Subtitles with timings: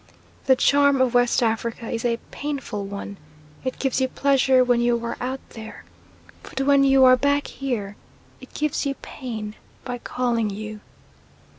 [0.47, 3.17] The charm of West Africa is a painful one:
[3.63, 5.85] it gives you pleasure when you are out there,
[6.41, 7.95] but when you are back here
[8.39, 9.53] it gives you pain
[9.85, 10.79] by calling you.